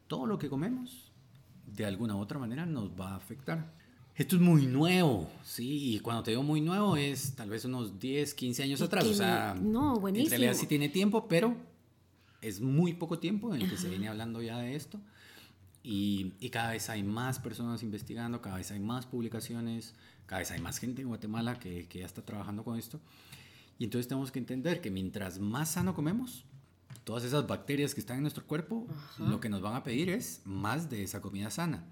[0.07, 1.11] todo lo que comemos,
[1.67, 3.73] de alguna u otra manera, nos va a afectar.
[4.17, 7.99] Esto es muy nuevo, sí, y cuando te digo muy nuevo es tal vez unos
[7.99, 10.27] 10, 15 años atrás, o sea, no, buenísimo.
[10.27, 11.57] en realidad sí tiene tiempo, pero
[12.41, 15.01] es muy poco tiempo en el que se viene hablando ya de esto,
[15.83, 19.95] y, y, cada vez hay más personas investigando, cada vez hay más publicaciones,
[20.27, 23.01] cada vez hay más gente en Guatemala que, que ya está trabajando con esto,
[23.81, 26.45] y entonces tenemos que entender que mientras más sano comemos,
[27.03, 28.87] todas esas bacterias que están en nuestro cuerpo,
[29.19, 31.85] lo que nos van a pedir es más de esa comida sana.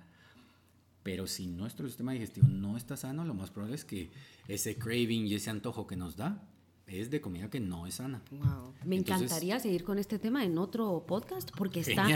[1.03, 4.11] Pero si nuestro sistema digestivo no está sano, lo más probable es que
[4.49, 6.49] ese craving y ese antojo que nos da
[6.87, 8.23] es de comida que no es sana.
[8.31, 8.75] Wow.
[8.85, 12.07] Me encantaría seguir con este tema en otro podcast porque está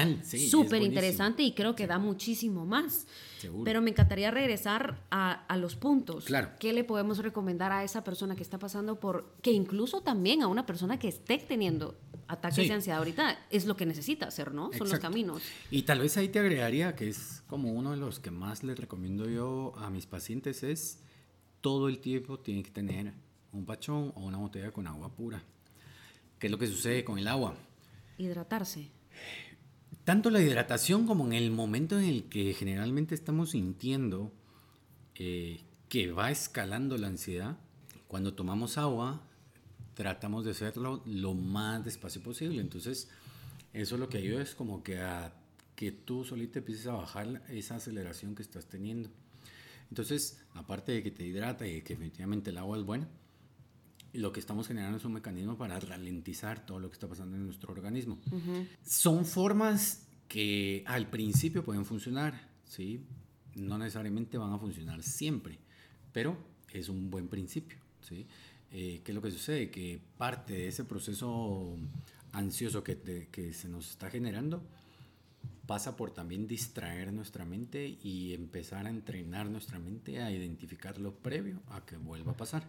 [0.51, 3.07] súper interesante y creo que da muchísimo más.
[3.39, 3.65] Seguro.
[3.65, 6.25] Pero me encantaría regresar a, a, los puntos.
[6.25, 6.51] Claro.
[6.59, 10.49] ¿Qué le podemos recomendar a esa persona que está pasando por, que incluso también a
[10.49, 11.97] una persona que esté teniendo
[12.29, 14.73] ataques de ansiedad ahorita es lo que necesita hacer, ¿no?
[14.73, 15.43] Son los caminos.
[15.71, 18.79] Y tal vez ahí te agregaría que es como uno de los que más les
[18.79, 21.01] recomiendo yo a mis pacientes es
[21.61, 23.13] todo el tiempo tienen que tener
[23.53, 25.43] un pachón o una botella con agua pura.
[26.39, 27.57] ¿Qué es lo que sucede con el agua?
[28.19, 28.91] Hidratarse.
[30.05, 34.33] Tanto la hidratación como en el momento en el que generalmente estamos sintiendo
[35.15, 37.57] eh, que va escalando la ansiedad,
[38.07, 39.27] cuando tomamos agua,
[39.97, 42.61] tratamos de hacerlo lo más despacio posible.
[42.61, 43.09] Entonces,
[43.73, 45.35] eso lo que ayuda es como que a
[45.75, 49.11] que tú solito empieces a bajar esa aceleración que estás teniendo.
[49.91, 53.09] Entonces, aparte de que te hidrata y que efectivamente el agua es buena,
[54.13, 57.45] lo que estamos generando es un mecanismo para ralentizar todo lo que está pasando en
[57.45, 58.19] nuestro organismo.
[58.85, 63.05] Son formas que al principio pueden funcionar, ¿sí?
[63.55, 65.59] No necesariamente van a funcionar siempre,
[66.13, 66.37] pero
[66.73, 68.27] es un buen principio, ¿sí?
[68.73, 69.71] Eh, ¿Qué es lo que sucede?
[69.71, 71.77] Que parte de ese proceso
[72.33, 74.63] ansioso que, que se nos está generando
[75.67, 81.15] pasa por también distraer nuestra mente y empezar a entrenar nuestra mente a identificar lo
[81.15, 82.65] previo a que vuelva a pasar.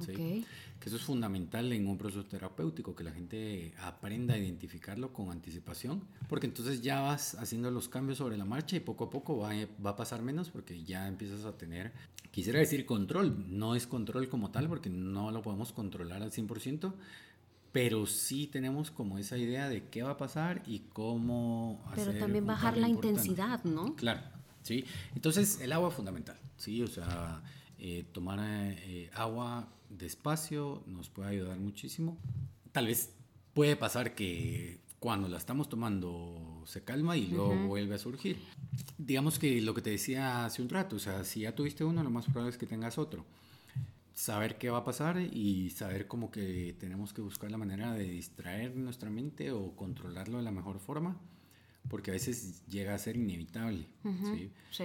[0.00, 0.44] ¿Sí?
[0.80, 5.30] Que eso es fundamental en un proceso terapéutico, que la gente aprenda a identificarlo con
[5.30, 9.38] anticipación, porque entonces ya vas haciendo los cambios sobre la marcha y poco a poco
[9.38, 9.52] va,
[9.84, 11.92] va a pasar menos porque ya empiezas a tener,
[12.30, 16.92] quisiera decir control, no es control como tal porque no lo podemos controlar al 100%,
[17.74, 22.06] pero sí tenemos como esa idea de qué va a pasar y cómo hacer.
[22.06, 23.96] Pero también bajar la intensidad, ¿no?
[23.96, 24.20] Claro,
[24.62, 24.84] sí.
[25.16, 27.42] Entonces, el agua es fundamental, sí, o sea,
[27.80, 32.18] eh, tomar eh, agua despacio nos puede ayudar muchísimo.
[32.72, 33.12] Tal vez
[33.52, 38.38] puede pasar que cuando la estamos tomando se calma y luego vuelve a surgir.
[38.96, 42.02] Digamos que lo que te decía hace un rato, o sea, si ya tuviste uno,
[42.02, 43.26] lo más probable es que tengas otro.
[44.14, 48.04] Saber qué va a pasar y saber como que tenemos que buscar la manera de
[48.04, 51.20] distraer nuestra mente o controlarlo de la mejor forma,
[51.88, 53.86] porque a veces llega a ser inevitable.
[54.02, 54.50] ¿sí?
[54.70, 54.84] sí.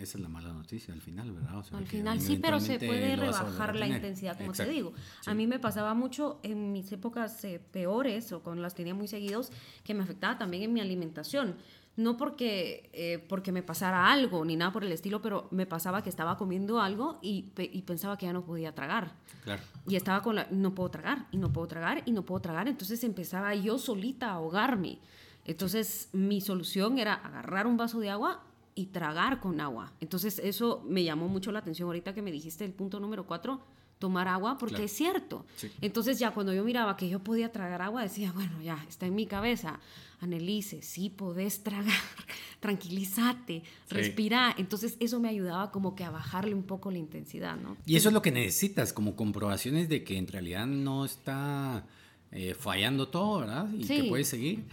[0.00, 1.62] Esa es la mala noticia al final, ¿verdad?
[1.72, 4.94] al final sí, pero se puede rebajar la intensidad, como te digo.
[5.26, 9.08] A mí me pasaba mucho en mis épocas eh, peores o cuando las tenía muy
[9.08, 9.52] seguidos,
[9.84, 11.56] que me afectaba también en mi alimentación.
[11.96, 16.02] No porque, eh, porque me pasara algo ni nada por el estilo, pero me pasaba
[16.02, 19.12] que estaba comiendo algo y, y pensaba que ya no podía tragar.
[19.44, 19.62] Claro.
[19.86, 22.68] Y estaba con la, no puedo tragar, y no puedo tragar, y no puedo tragar.
[22.68, 24.98] Entonces empezaba yo solita a ahogarme.
[25.44, 29.92] Entonces mi solución era agarrar un vaso de agua y tragar con agua.
[30.00, 33.60] Entonces eso me llamó mucho la atención ahorita que me dijiste el punto número cuatro,
[34.00, 35.44] tomar agua, porque es cierto.
[35.80, 39.14] Entonces ya cuando yo miraba que yo podía tragar agua, decía, bueno, ya, está en
[39.14, 39.78] mi cabeza.
[40.20, 41.94] Anelice, sí podés tragar,
[42.60, 44.54] tranquilízate, respira.
[44.58, 47.76] Entonces eso me ayudaba como que a bajarle un poco la intensidad, ¿no?
[47.86, 51.86] Y eso es lo que necesitas, como comprobaciones de que en realidad no está
[52.32, 53.70] eh, fallando todo, ¿verdad?
[53.72, 54.64] Y que puedes seguir.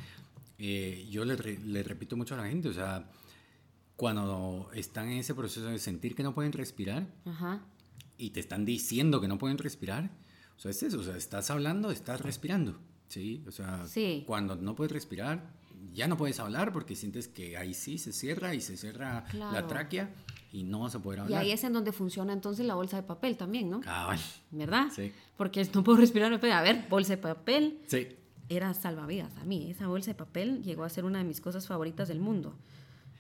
[0.58, 3.10] Eh, yo le, le repito mucho a la gente, o sea,
[3.98, 7.08] cuando están en ese proceso de sentir que no pueden respirar
[8.18, 10.12] y te están diciendo que no pueden respirar,
[10.56, 13.44] o sea, es eso, o sea, estás hablando, estás respirando, ¿sí?
[13.48, 13.84] O sea,
[14.26, 15.52] cuando no puedes respirar,
[15.94, 19.66] ya no puedes hablar porque sientes que ahí sí se cierra y se cierra la
[19.66, 20.14] tráquea
[20.52, 21.44] y no vas a poder hablar.
[21.44, 23.82] Y ahí es en donde funciona entonces la bolsa de papel también, ¿no?
[23.82, 24.20] Cabal.
[24.52, 24.88] ¿Verdad?
[24.96, 25.12] Sí.
[25.36, 26.54] Porque no puedo respirar, no puedo.
[26.54, 27.80] A ver, bolsa de papel.
[27.88, 28.08] Sí.
[28.50, 29.70] Era salvavidas a mí.
[29.70, 32.56] Esa bolsa de papel llegó a ser una de mis cosas favoritas del mundo.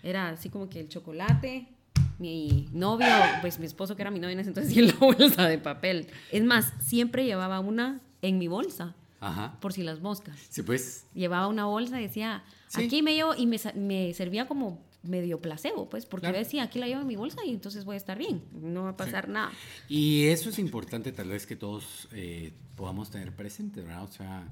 [0.03, 1.67] Era así como que el chocolate,
[2.19, 3.07] mi novio,
[3.41, 6.07] pues mi esposo que era mi novio en ese entonces, y la bolsa de papel.
[6.31, 8.95] Es más, siempre llevaba una en mi bolsa.
[9.19, 9.57] Ajá.
[9.60, 10.38] Por si las moscas.
[10.49, 11.07] Sí, pues.
[11.15, 15.89] Llevaba una bolsa y decía, aquí me llevo, y me, me, servía como medio placebo,
[15.89, 18.43] pues, porque decía, aquí la llevo en mi bolsa y entonces voy a estar bien,
[18.51, 19.51] no va a pasar nada.
[19.88, 24.03] Y eso es importante tal vez que todos eh, podamos tener presente, ¿verdad?
[24.03, 24.47] O sea,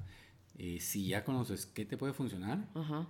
[0.58, 3.06] eh, si ya conoces qué te puede funcionar, Ajá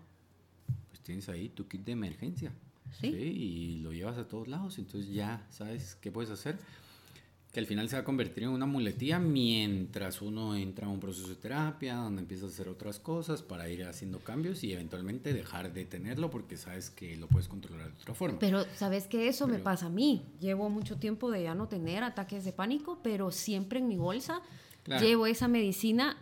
[1.07, 2.53] tienes ahí tu kit de emergencia.
[3.01, 3.09] ¿Sí?
[3.09, 6.59] Y lo llevas a todos lados, entonces ya sabes qué puedes hacer.
[7.53, 11.01] Que al final se va a convertir en una muletilla mientras uno entra a un
[11.01, 15.33] proceso de terapia, donde empiezas a hacer otras cosas para ir haciendo cambios y eventualmente
[15.33, 18.39] dejar de tenerlo porque sabes que lo puedes controlar de otra forma.
[18.39, 20.27] Pero sabes que eso me pasa a mí.
[20.39, 24.43] Llevo mucho tiempo de ya no tener ataques de pánico, pero siempre en mi bolsa
[25.01, 26.17] llevo esa medicina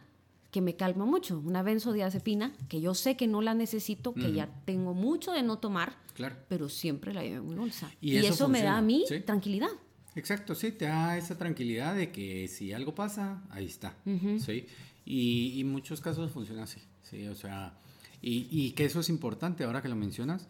[0.54, 4.48] que me calma mucho, una benzodiazepina, que yo sé que no la necesito, que ya
[4.64, 6.36] tengo mucho de no tomar, claro.
[6.46, 7.90] pero siempre la llevo en mi bolsa.
[8.00, 9.70] Y, eso, me da a mí tranquilidad.
[10.14, 13.96] Exacto, sí, te da esa tranquilidad de que si algo pasa, ahí está,
[14.38, 14.68] ¿sí?
[15.04, 17.26] Y, en muchos casos funciona así, ¿sí?
[17.26, 17.76] O sea,
[18.22, 20.46] y, y que eso es importante ahora que lo mencionas,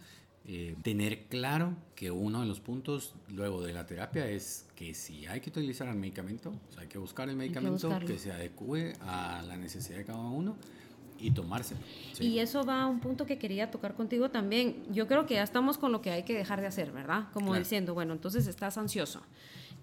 [0.47, 5.27] eh, tener claro que uno de los puntos luego de la terapia es que si
[5.27, 9.57] hay que utilizar el medicamento, hay que buscar el medicamento que, se adecue a la
[9.57, 10.57] necesidad de cada uno
[11.19, 11.81] y tomárselo.
[12.19, 14.85] Y eso va a un punto que quería tocar contigo también.
[14.91, 17.29] Yo creo que ya estamos con lo que hay que dejar de hacer, ¿verdad?
[17.33, 19.23] Como diciendo, bueno, entonces estás ansioso,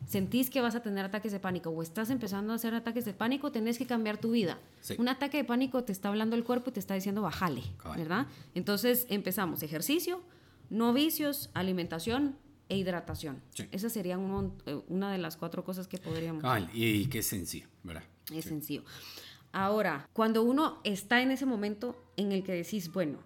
[0.08, 3.13] sentís que vas a tener ataques de pánico o estás empezando a hacer ataques de
[3.13, 4.60] pánico, tenés que cambiar tu vida.
[4.97, 7.63] Un ataque de pánico te está hablando el cuerpo y te está diciendo bájale,
[7.95, 8.27] ¿verdad?
[8.56, 10.21] Entonces empezamos ejercicio,
[10.69, 12.36] no vicios, alimentación
[12.71, 13.41] e hidratación.
[13.71, 16.41] Esa sería eh, una de las cuatro cosas que podríamos...
[16.45, 18.03] Ah, y, que es sencillo, ¿verdad?
[18.34, 18.86] Es sencillo.
[19.51, 23.19] Ahora, cuando uno está en ese momento en el que decís, bueno,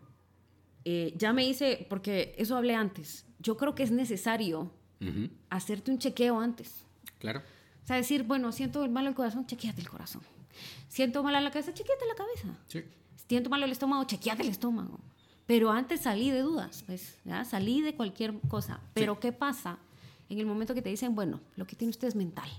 [0.84, 4.72] eh, ya me hice, porque eso hablé antes, yo creo que es necesario
[5.52, 6.88] hacerte un chequeo antes.
[7.20, 7.44] Claro.
[7.84, 10.24] O sea, decir, bueno, siento mal el corazón, chequeate el corazón.
[10.88, 12.60] Siento mal la cabeza, chequeate la cabeza.
[12.66, 12.84] Sí.
[13.28, 15.00] Siento mal el estómago, chequeate el estómago.
[15.46, 18.80] Pero antes salí de dudas, pues, salí de cualquier cosa.
[18.94, 19.78] Pero ¿qué pasa
[20.30, 22.50] en el momento que te dicen, bueno, lo que tiene usted es mental,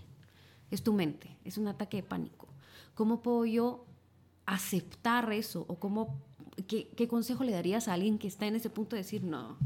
[0.71, 2.47] es tu mente, es un ataque de pánico?
[2.95, 3.85] ¿Cómo puedo yo
[4.47, 5.65] aceptar eso?
[5.69, 6.21] ¿O cómo,
[6.69, 9.57] qué, qué consejo le darías a alguien que está en ese punto de decir, no,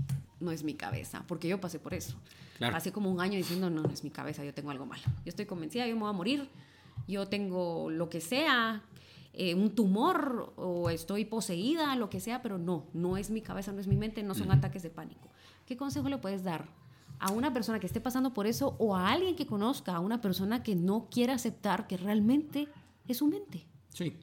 [0.41, 1.25] no es mi cabeza?
[1.27, 2.17] Porque yo pasé por eso.
[2.57, 2.73] Claro.
[2.73, 5.03] Pasé como un año diciendo, no, no es mi cabeza, yo tengo algo malo.
[5.25, 6.49] Yo estoy convencida, yo me voy a morir,
[7.07, 8.83] yo tengo lo que sea,
[9.33, 13.73] eh, un tumor o estoy poseída, lo que sea, pero no, no es mi cabeza,
[13.73, 15.29] no es mi mente, no son ataques de pánico.
[15.67, 16.69] ¿Qué consejo le puedes dar
[17.21, 20.21] a una persona que esté pasando por eso o a alguien que conozca, a una
[20.21, 22.67] persona que no quiera aceptar que realmente
[23.07, 23.67] es su mente?
[23.91, 24.17] Sí,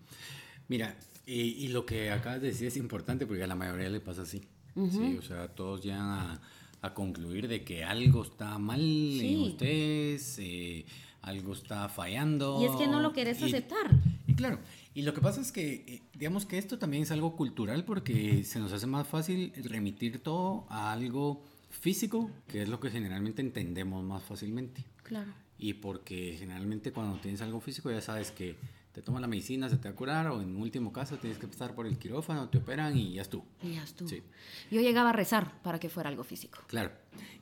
[0.67, 4.21] mira, y, lo que acabas de decir es importante porque a la mayoría le pasa
[4.21, 4.43] así.
[4.91, 6.41] Sí, o sea, todos llegan a,
[6.81, 10.85] a, concluir de que algo está mal en ustedes, eh,
[11.21, 12.59] algo está fallando.
[12.61, 13.91] Y es que no lo querés aceptar.
[14.27, 14.59] Y claro,
[14.97, 18.43] y lo que pasa es que eh, digamos que esto también es algo cultural porque
[18.43, 23.43] se nos hace más fácil remitir todo a algo físico, que es lo que generalmente
[23.43, 24.83] entendemos más fácilmente.
[25.03, 25.31] Claro.
[25.59, 28.55] Y porque generalmente cuando tienes algo físico ya sabes que
[28.91, 31.47] te toman la medicina, se te va a curar, o en último caso tienes que
[31.47, 33.43] pasar por el quirófano, te operan y ya es tú.
[33.61, 34.09] Y ya es tú.
[34.09, 34.23] Sí.
[34.71, 36.57] Yo llegaba a rezar para que fuera algo físico.
[36.65, 36.89] Claro.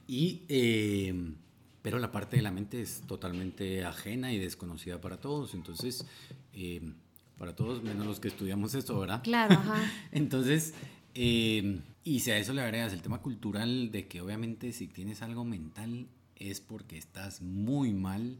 [0.10, 1.34] Y, eh,
[1.82, 5.54] pero la parte de la mente es totalmente ajena y desconocida para todos.
[5.54, 6.06] Entonces,
[6.52, 6.82] eh,
[7.38, 9.22] para todos, menos los que estudiamos esto, ¿verdad?
[9.24, 9.92] Claro, ajá.
[10.12, 10.74] Entonces,
[11.14, 15.22] eh, y si a eso le agregas el tema cultural de que obviamente si tienes
[15.22, 18.38] algo mental es porque estás muy mal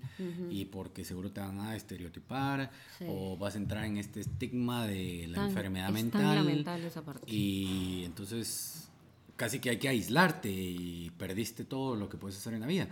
[0.52, 3.06] y porque seguro te van a estereotipar Sí.
[3.08, 6.84] o vas a entrar en este estigma de la Tan- enfermedad mental.
[6.84, 7.24] esa parte.
[7.32, 8.90] Y entonces
[9.38, 12.90] casi que hay que aislarte y perdiste todo lo que puedes hacer en la vida.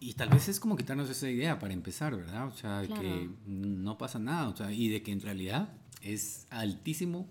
[0.00, 2.46] Y tal vez es como quitarnos esa idea para empezar, ¿verdad?
[2.46, 3.02] O sea, Claro.
[3.02, 7.26] que no pasa nada, o sea, y de que en realidad es altísimo,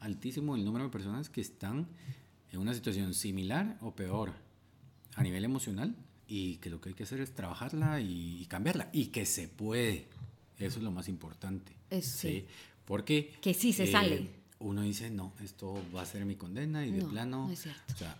[0.00, 1.86] altísimo el número de personas que están
[2.52, 4.32] en una situación similar o peor
[5.14, 5.94] a nivel emocional
[6.28, 10.06] y que lo que hay que hacer es trabajarla y, cambiarla y que se puede.
[10.58, 11.72] Eso es lo más importante.
[11.88, 12.44] Es- sí.
[12.84, 14.28] Porque Que sí se sale.
[14.58, 17.62] Uno dice, no, esto va a ser mi condena y de No, plano, no es
[17.62, 17.80] cierto.
[17.94, 18.16] o sea,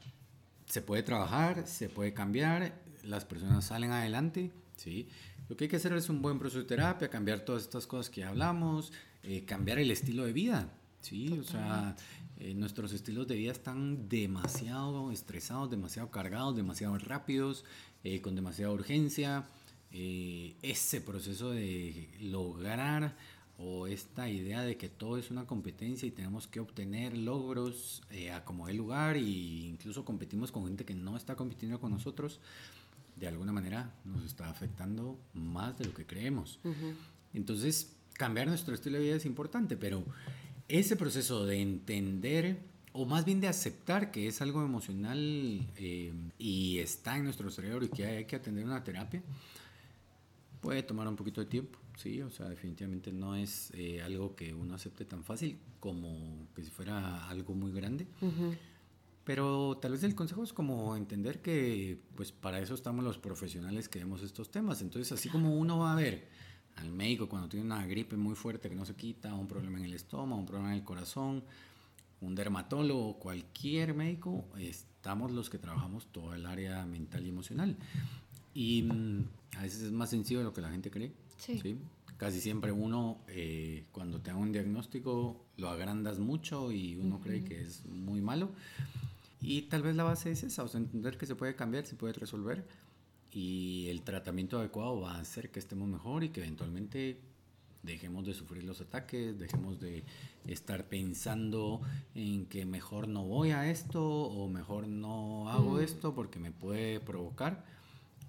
[0.67, 5.09] se puede trabajar, se puede cambiar, las personas salen adelante, ¿sí?
[5.49, 8.09] Lo que hay que hacer es un buen proceso de terapia, cambiar todas estas cosas
[8.11, 11.39] que hablamos, eh, cambiar el estilo de vida, ¿sí?
[11.39, 11.97] O sea,
[12.39, 17.65] eh, nuestros estilos de vida están demasiado estresados, demasiado cargados, demasiado rápidos,
[18.05, 19.45] eh, con demasiada urgencia.
[19.93, 23.17] Eh, ese proceso de lograr
[23.59, 28.31] o esta idea de que todo es una competencia y tenemos que obtener logros eh,
[28.31, 32.41] a como el lugar e incluso competimos con gente que no está compitiendo con nosotros,
[33.21, 36.59] de alguna manera nos está afectando más de lo que creemos.
[37.35, 40.03] Entonces, cambiar nuestro estilo de vida es importante, pero
[40.69, 42.59] ese proceso de entender,
[42.93, 45.19] o más bien de aceptar que es algo emocional
[45.77, 49.23] eh, y está en nuestro cerebro y que hay que atender una terapia,
[50.63, 54.55] puede tomar un poquito de tiempo, sí, o sea, definitivamente no es eh, algo que
[54.55, 58.07] uno acepte tan fácil como que si fuera algo muy grande.
[58.23, 58.55] Ujú.
[59.25, 63.89] Pero tal vez el consejo es como entender que pues para eso estamos los profesionales
[63.89, 64.81] que vemos estos temas.
[64.83, 66.29] Entonces, así como uno va a ver
[66.77, 69.85] al médico cuando tiene una gripe muy fuerte que no se quita, un problema en
[69.85, 71.45] el estómago, un problema en el corazón,
[72.21, 77.77] un dermatólogo, cualquier médico, estamos los que trabajamos todo el área mental y emocional.
[78.55, 79.25] Y mm,
[79.59, 81.13] a veces es más sencillo de lo que la gente cree.
[81.39, 81.79] Sí.
[82.17, 87.43] Casi siempre uno, eh, cuando te da un diagnóstico, lo agrandas mucho y uno cree
[87.45, 88.51] que es muy malo.
[89.40, 91.96] Y tal vez la base es esa, o sea, entender que se puede cambiar, se
[91.96, 92.66] puede resolver
[93.33, 97.20] y el tratamiento adecuado va a hacer que estemos mejor y que eventualmente
[97.83, 100.05] dejemos de sufrir los ataques, dejemos de
[100.46, 101.81] estar pensando
[102.14, 107.00] en que mejor no voy a esto o mejor no hago esto porque me puede
[107.00, 107.64] provocar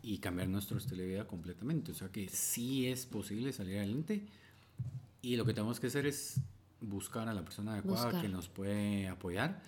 [0.04, 1.92] y cambiar nuestro estilo de vida completamente.
[1.92, 4.24] O sea que sí es posible salir adelante
[5.22, 6.40] y lo que tenemos que hacer es
[6.80, 8.22] buscar a la persona adecuada Buscar.
[8.22, 9.62] que nos puede apoyar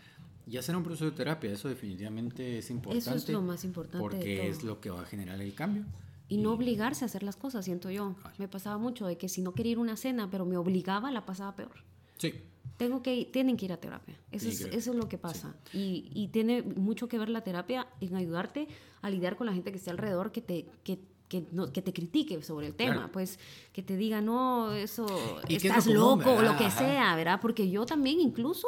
[0.48, 1.52] y hacer un proceso de terapia.
[1.52, 3.00] Eso definitivamente es importante.
[3.10, 5.86] Eso es lo más importante Porque es lo que va a generar el cambio.
[6.30, 8.16] Y no obligarse a hacer las cosas, siento yo.
[8.16, 8.34] Cabal.
[8.38, 11.12] Me pasaba mucho de que si no quería ir a una cena, pero me obligaba,
[11.12, 11.72] la pasaba peor.
[12.18, 12.34] Sí,
[12.78, 14.16] Tengo que tienen que ir a terapia.
[14.32, 15.54] Eso, es, eso es lo que pasa.
[15.74, 18.68] Y, y tiene mucho que ver la terapia en ayudarte
[19.02, 21.92] a lidiar con la gente que esté alrededor que te, que, que, no- que te
[21.94, 22.94] critique sobre el tema.
[22.96, 23.12] Claro.
[23.12, 23.38] Pues
[23.74, 25.06] que te diga, no, eso,
[25.44, 27.40] ¿Y qué es estás lo común, loco o lo que sea, ¿verdad?
[27.42, 28.68] Porque yo también incluso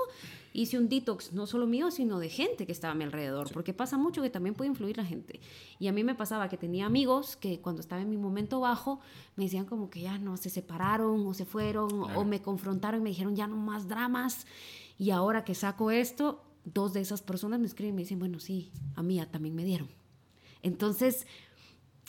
[0.56, 3.52] hice un detox, no solo mío, sino de gente que estaba a mi alrededor.
[3.52, 5.40] Porque pasa mucho que también puede influir la gente.
[5.80, 9.00] Y a mí me pasaba que tenía amigos que cuando estaba en mi momento bajo
[9.36, 12.20] me decían como que ya no se separaron o se fueron Claro.
[12.22, 14.46] o me confrontaron y me dijeron ya no más dramas.
[14.98, 18.40] Y ahora que saco esto, dos de esas personas me escriben y me dicen, bueno,
[18.40, 19.90] sí, a mí ya también me dieron.
[20.64, 21.28] Entonces,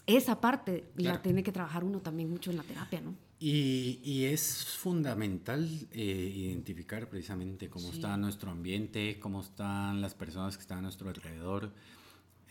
[0.07, 1.17] esa parte Claro.
[1.17, 3.15] la tiene que trabajar uno también mucho en la terapia, ¿no?
[3.38, 7.96] Y, y es fundamental eh, identificar precisamente cómo Sí.
[7.96, 11.70] está nuestro ambiente, cómo están las personas que están a nuestro alrededor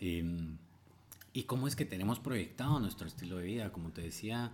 [0.00, 0.24] eh,
[1.32, 3.72] y cómo es que tenemos proyectado nuestro estilo de vida.
[3.72, 4.52] Como te decía,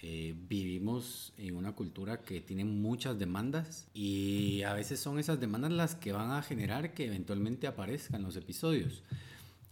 [0.00, 5.72] eh, vivimos en una cultura que tiene muchas demandas y a veces son esas demandas
[5.72, 9.02] las que van a generar que eventualmente aparezcan los episodios.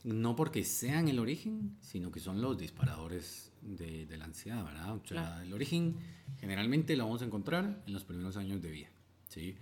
[0.05, 4.93] No porque sean el origen, sino que son los disparadores de, de la ansiedad, ¿verdad?
[4.95, 5.43] O sea, Claro.
[5.45, 5.97] el origen
[6.41, 8.89] generalmente lo vamos a encontrar en los primeros años de vida,
[9.29, 9.57] ¿sí?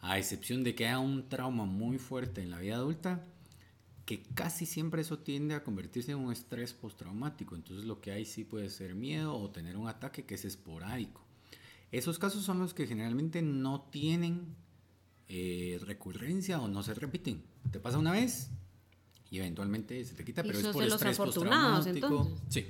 [0.00, 3.26] A excepción de que haya un trauma muy fuerte en la vida adulta,
[4.06, 7.54] que casi siempre eso tiende a convertirse en un estrés postraumático.
[7.54, 11.24] Entonces lo que hay sí puede ser miedo o tener un ataque que es esporádico.
[11.92, 14.56] Esos casos son los que generalmente no tienen
[15.28, 17.42] eh, recurrencia o no se repiten.
[17.70, 18.50] Te pasa una vez
[19.30, 22.30] y eventualmente se te quita, pero es por estrés postraumático.
[22.48, 22.66] Sí,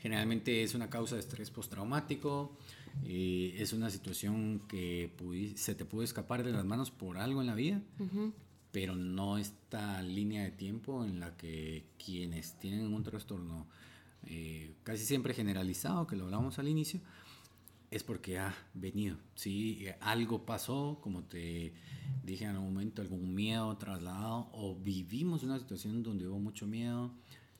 [0.00, 2.56] generalmente es una causa de estrés postraumático.
[3.04, 5.10] Eh, es una situación que
[5.56, 7.82] se te puede escapar de las manos por algo en la vida,
[8.72, 13.66] pero no esta línea de tiempo en la que quienes tienen un trastorno
[14.26, 17.00] eh, casi siempre generalizado, que lo hablamos al inicio,
[17.90, 19.86] es porque ha venido, ¿sí?
[20.00, 21.72] Algo pasó, como te
[22.24, 27.12] dije en algún momento, algún miedo trasladado, o vivimos una situación donde hubo mucho miedo,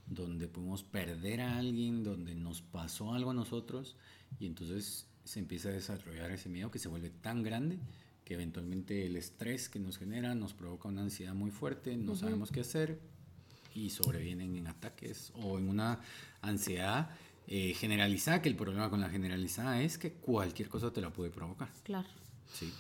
[0.07, 3.97] donde pudimos perder a alguien, donde nos pasó algo a nosotros,
[4.39, 7.79] y entonces se empieza a desarrollar ese miedo que se vuelve tan grande
[8.25, 12.51] que eventualmente el estrés que nos genera nos provoca una ansiedad muy fuerte, no sabemos
[12.51, 12.99] qué hacer
[13.73, 16.01] y sobrevienen en ataques o en una
[16.41, 17.11] ansiedad
[17.49, 21.31] eh, generalizada, que el problema con la generalizada es que cualquier cosa te la puede
[21.31, 21.69] provocar.
[21.85, 22.09] Claro.
[22.53, 22.73] Sí.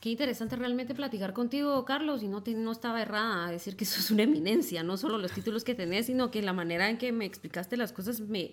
[0.00, 3.84] Qué interesante realmente platicar contigo, Carlos, y no, te, no estaba errada a decir que
[3.84, 6.98] eso es una eminencia, no solo los títulos que tenés, sino que la manera en
[6.98, 8.52] que me explicaste las cosas me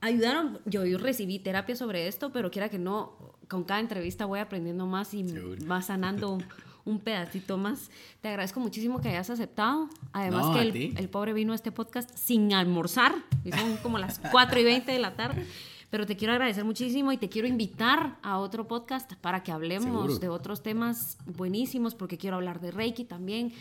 [0.00, 0.60] ayudaron.
[0.64, 4.86] Yo, yo recibí terapia sobre esto, pero quiera que no, con cada entrevista voy aprendiendo
[4.86, 5.24] más y
[5.70, 6.38] va sanando
[6.84, 7.90] un pedacito más.
[8.20, 9.88] Te agradezco muchísimo que hayas aceptado.
[10.12, 13.14] Además que el, el, pobre vino a este podcast sin almorzar,
[13.44, 15.46] y son como las 4 y 20 de la tarde.
[15.90, 20.18] Pero te quiero agradecer muchísimo y te quiero invitar a otro podcast para que hablemos
[20.18, 23.52] de otros temas buenísimos, porque quiero hablar de Reiki también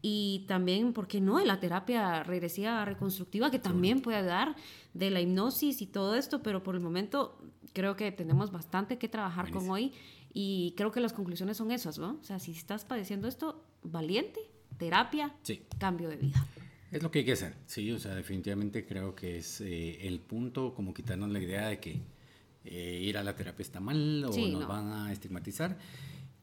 [0.00, 4.54] y también, ¿por qué no?, de la terapia regresiva reconstructiva, que también puede ayudar,
[4.94, 7.38] de la hipnosis y todo esto, pero por el momento
[7.72, 9.92] creo que tenemos bastante que trabajar con hoy
[10.32, 12.18] y creo que las conclusiones son esas, ¿no?
[12.20, 14.40] O sea, si estás padeciendo esto, valiente,
[14.78, 15.34] terapia,
[15.78, 16.46] cambio de vida.
[16.90, 20.18] Es lo que hay que hacer, sí, o sea, definitivamente creo que es eh, el
[20.18, 22.00] punto, como quitarnos la idea de que
[22.64, 25.78] eh, ir a la terapia está mal o nos van a estigmatizar.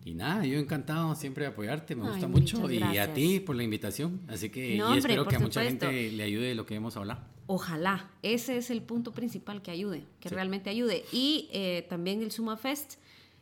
[0.05, 3.63] Y nada, yo encantado siempre de apoyarte, me gusta mucho y a ti por la
[3.63, 7.25] invitación, así que espero que a mucha gente le ayude lo que hemos hablado.
[7.47, 11.03] Ojalá, ese es el punto principal que ayude, que realmente ayude.
[11.11, 12.95] Y eh, también el Suma Fest,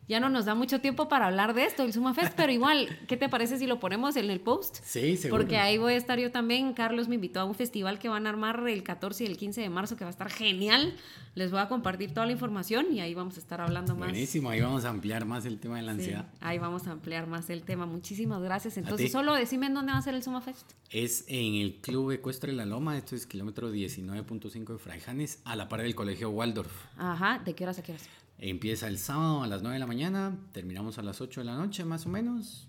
[0.07, 2.99] ya no nos da mucho tiempo para hablar de esto, el Suma Fest, pero igual,
[3.07, 4.77] ¿qué te parece si lo ponemos en el post?
[4.83, 5.41] Sí, seguro.
[5.41, 6.73] Porque ahí voy a estar yo también.
[6.73, 9.61] Carlos me invitó a un festival que van a armar el 14 y el 15
[9.61, 10.95] de marzo, que va a estar genial.
[11.33, 14.09] Les voy a compartir toda la información y ahí vamos a estar hablando más.
[14.09, 16.27] Buenísimo, ahí vamos a ampliar más el tema de la ansiedad.
[16.39, 17.85] ahí vamos a ampliar más el tema.
[17.85, 18.77] Muchísimas gracias.
[18.77, 20.71] Entonces, solo decime en dónde va a ser el Suma Fest.
[20.91, 25.67] Es en el Club Ecuestre La Loma, esto es kilómetro 19.5 de Fraijanes, a la
[25.67, 26.71] par del Colegio Waldorf.
[26.97, 28.07] Ajá, ¿de qué horas a qué horas?
[28.37, 31.55] Empieza el sábado a las 9 de la mañana, terminamos a las 8 de la
[31.55, 32.67] noche más o menos.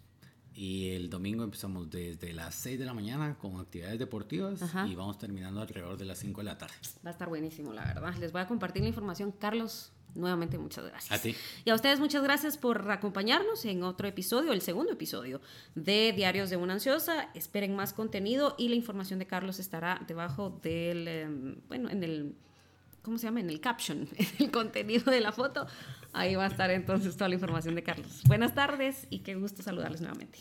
[0.54, 5.18] Y el domingo empezamos desde las 6 de la mañana con actividades deportivas y vamos
[5.18, 6.74] terminando alrededor de las 5 de la tarde.
[7.04, 8.14] Va a estar buenísimo, la verdad.
[8.16, 9.32] Les voy a compartir la información.
[9.32, 11.12] Carlos, nuevamente muchas gracias.
[11.12, 11.36] A ti.
[11.66, 15.42] Y a ustedes muchas gracias por acompañarnos en otro episodio, el segundo episodio
[15.74, 17.28] de Diarios de una Ansiosa.
[17.34, 22.34] Esperen más contenido y la información de Carlos estará debajo del, em, bueno, en el
[23.06, 23.38] ¿cómo se llama?
[23.38, 25.66] En el caption, en el contenido de la foto.
[26.12, 28.22] Ahí va a estar entonces toda la información de Carlos.
[28.26, 30.40] Buenas tardes y qué gusto saludarles nuevamente.